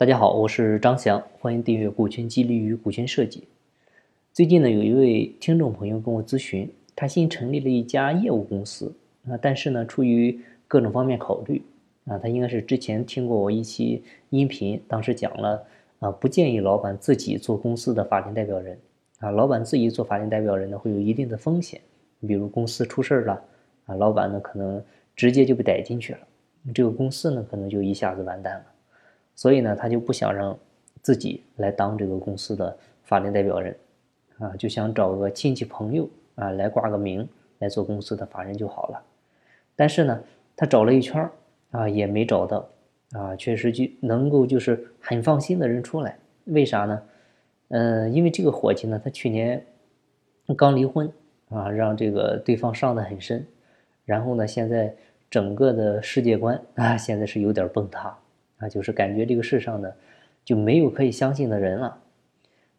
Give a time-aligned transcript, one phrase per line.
[0.00, 3.40] 大家好，我是张翔，欢迎订阅《股权激励与股权设计》。
[4.32, 8.94] 最近呢，有一位听众朋友跟我咨询，他新成立了一家业务公司
[9.28, 11.60] 啊，但是呢，出于各种方面考虑
[12.06, 15.62] 啊，他应该是之前听过我一期音频，当时讲了
[15.98, 18.78] 啊，不建议老板自己做公司的法定代表人
[19.18, 21.78] 啊，老板自己做法定代表人呢，会有一定的风险，
[22.26, 23.44] 比如公司出事儿了
[23.84, 24.82] 啊，老板呢可能
[25.14, 26.20] 直接就被逮进去了，
[26.72, 28.64] 这个公司呢可能就一下子完蛋了。
[29.40, 30.54] 所以呢，他就不想让
[31.00, 33.74] 自己来当这个公司的法定代表人，
[34.38, 37.26] 啊，就想找个亲戚朋友啊来挂个名
[37.58, 39.02] 来做公司的法人就好了。
[39.74, 40.22] 但是呢，
[40.54, 41.26] 他找了一圈
[41.70, 42.68] 啊，也没找到
[43.12, 46.18] 啊，确实就能够就是很放心的人出来。
[46.44, 47.02] 为啥呢？
[47.68, 49.64] 嗯，因为这个伙计呢，他去年
[50.54, 51.10] 刚离婚
[51.48, 53.46] 啊，让这个对方伤得很深，
[54.04, 54.94] 然后呢，现在
[55.30, 58.14] 整个的世界观啊，现在是有点崩塌。
[58.60, 59.92] 啊，就是感觉这个世上呢，
[60.44, 61.98] 就没有可以相信的人了。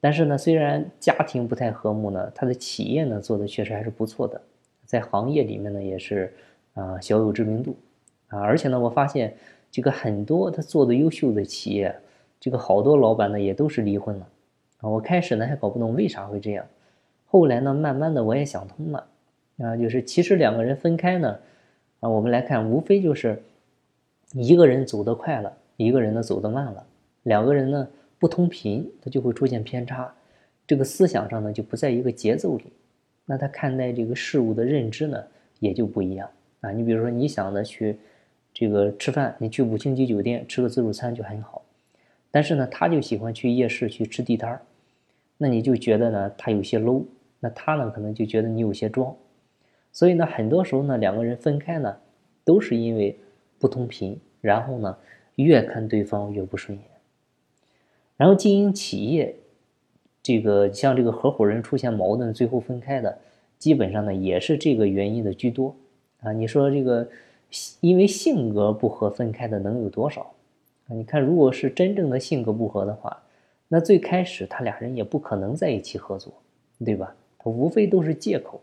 [0.00, 4.40] 但是呢，虽然家庭不太和睦呢，他的企业呢做的确实还是不错的，
[4.84, 6.32] 在行业里面呢也是
[6.74, 7.74] 啊小有知名度
[8.28, 8.40] 啊。
[8.40, 9.34] 而且呢，我发现
[9.70, 11.94] 这个很多他做的优秀的企业，
[12.38, 14.28] 这个好多老板呢也都是离婚了
[14.78, 14.88] 啊。
[14.88, 16.66] 我开始呢还搞不懂为啥会这样，
[17.24, 19.06] 后来呢慢慢的我也想通了
[19.58, 21.38] 啊，就是其实两个人分开呢
[22.00, 23.42] 啊，我们来看，无非就是
[24.32, 25.56] 一个人走得快了。
[25.76, 26.86] 一个人呢走得慢了，
[27.24, 30.14] 两个人呢不同频，他就会出现偏差，
[30.66, 32.66] 这个思想上呢就不在一个节奏里，
[33.26, 35.22] 那他看待这个事物的认知呢
[35.58, 36.30] 也就不一样
[36.60, 36.70] 啊。
[36.70, 37.98] 你比如说你想的去
[38.52, 41.62] 这个吃饭，你去五星级酒店吃个自助餐就很好，
[42.30, 44.62] 但是呢他就喜欢去夜市去吃地摊儿，
[45.36, 47.04] 那你就觉得呢他有些 low，
[47.40, 49.14] 那他呢可能就觉得你有些装，
[49.90, 51.96] 所以呢很多时候呢两个人分开呢
[52.44, 53.18] 都是因为
[53.58, 54.96] 不同频，然后呢。
[55.36, 56.86] 越看对方越不顺眼，
[58.16, 59.34] 然后经营企业，
[60.22, 63.18] 这个像这个合伙人出现矛盾，最后分开的，
[63.58, 65.74] 基本上呢也是这个原因的居多
[66.20, 66.32] 啊。
[66.32, 67.08] 你说这个
[67.80, 70.22] 因为性格不合分开的能有多少
[70.86, 70.94] 啊？
[70.94, 73.20] 你看，如果是真正的性格不合的话，
[73.66, 76.32] 那最开始他俩人也不可能在一起合作，
[76.84, 77.16] 对吧？
[77.38, 78.60] 他无非都是借口。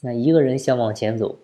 [0.00, 1.36] 那一个人想往前走，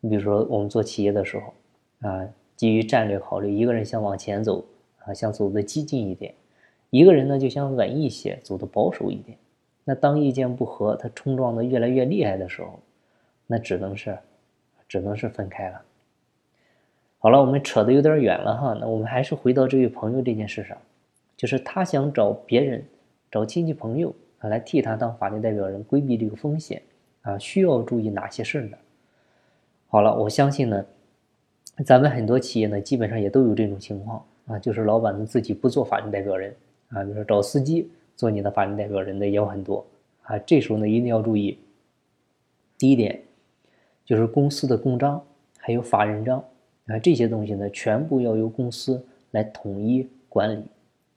[0.00, 2.28] 你比如说我们做企业的时候啊。
[2.60, 4.62] 基于战略考虑，一个人想往前走
[4.98, 6.30] 啊，想走的激进一点；
[6.90, 9.38] 一个人呢就想稳一些，走的保守一点。
[9.82, 12.78] 那当意见不合，他冲撞的越来越厉害的时候，
[13.46, 14.18] 那只能是，
[14.86, 15.80] 只能是分开了。
[17.16, 20.76] 好了，我们扯的有点远了哈，那我们还是回到这位朋友这件事上，
[21.38, 22.84] 就是他想找别人，
[23.30, 26.82] 找亲戚朋友啊来替他当法定代表人，规避这个风险
[27.22, 28.76] 啊，需要注意哪些事呢？
[29.88, 30.84] 好了，我相信呢。
[31.84, 36.54] 咱们很多企业呢，基本上也都有这种情况啊，就是老板呢自己不做法定代表人
[36.88, 39.86] 啊，比如说找司机做你的法定代表人的也有很多
[40.22, 40.38] 啊。
[40.40, 41.58] 这时候呢，一定要注意，
[42.76, 43.20] 第一点
[44.04, 45.22] 就是公司的公章
[45.58, 46.44] 还有法人章
[46.86, 50.64] 啊，这些东西呢，全部要由公司来统一管理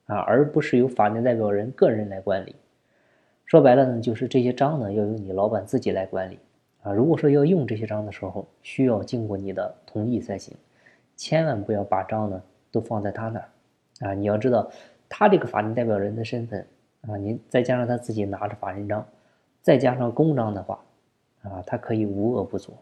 [0.06, 2.56] 啊，而不是由法定代表人个人来管理。
[3.46, 6.40] 说白了呢，就是这些章呢，要由你老板自己来管理。
[6.84, 10.56] 啊，如果说要用这些章的时候，需要经过你的同意才行，
[11.16, 13.50] 千万不要把章呢都放在他那儿。
[14.08, 14.70] 啊，你要知道，
[15.08, 16.66] 他这个法定代表人的身份
[17.08, 19.06] 啊，您再加上他自己拿着法人章，
[19.62, 20.84] 再加上公章的话，
[21.44, 22.76] 啊，他可以无恶不作。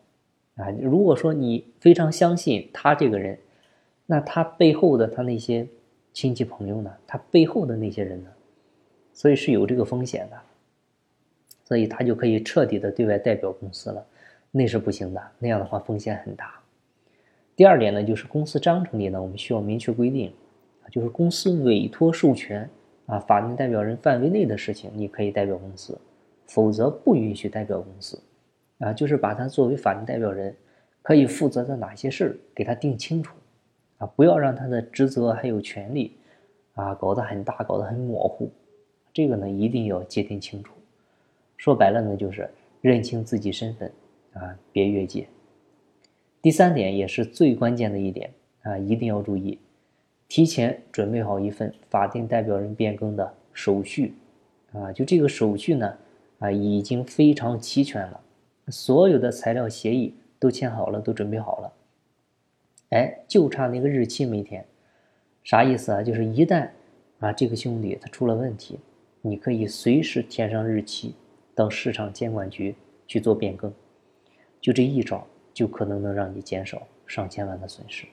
[0.56, 3.38] 啊，如果说你非常相信他这个人，
[4.08, 5.68] 那他背后的他那些
[6.12, 8.30] 亲戚朋友呢，他背后的那些人呢，
[9.14, 10.38] 所以是有这个风险的。
[11.72, 14.06] 所以他就可以彻底的对外代表公司了，
[14.52, 16.54] 那是不行的，那样的话风险很大。
[17.56, 20.34] 第二点呢，就是公司章程里呢，我们需要明确规定，
[20.92, 22.70] 就是公司委托授权
[23.06, 25.98] 啊，法定代表人范围内的事情，你可以代表公司，
[26.46, 28.22] 否则不允许代表公司。
[28.80, 30.54] 啊，就是把他作为法定代表人
[31.02, 33.34] 可以负责的哪些事儿给他定清楚，
[34.00, 36.18] 啊，不要让他的职责还有权利
[36.74, 38.52] 啊搞得很大，搞得很模糊，
[39.14, 40.74] 这个呢一定要界定清楚。
[41.62, 42.50] 说白了呢，就是
[42.82, 43.92] 认清自己身份，
[44.34, 45.28] 啊，别越界。
[46.42, 48.32] 第三点也是最关键的一点
[48.64, 49.60] 啊，一定要注意，
[50.28, 54.16] 提前准备好一份法定代表人变更的手续，
[54.74, 55.96] 啊，就这个手续呢，
[56.40, 58.20] 啊，已经非常齐全了，
[58.70, 61.74] 所有的材料协议都签好了，都准备好了，
[62.90, 64.66] 哎，就差那个日期没填，
[65.44, 66.02] 啥意思啊？
[66.02, 66.70] 就是一旦
[67.20, 68.80] 啊这个兄弟他出了问题，
[69.22, 71.14] 你可以随时填上日期。
[71.56, 72.76] 到市场监管局
[73.08, 73.74] 去做变更，
[74.60, 78.08] 就这一招，就可能能让你减少上千万的损失。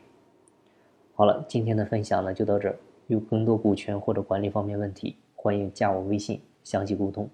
[1.15, 2.77] 好了，今天的分享呢就到这儿，
[3.07, 7.29] 有更多股权或者管理方面问题，欢迎加我微信详细沟通。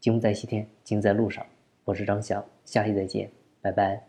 [0.00, 1.44] 金在西天，金在路上。
[1.84, 3.30] 我是张翔，下期再见，
[3.60, 4.05] 拜拜。